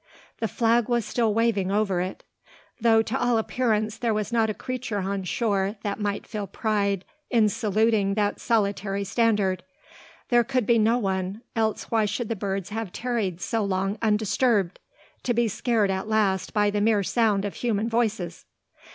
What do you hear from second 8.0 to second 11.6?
that solitary standard! There could be no one;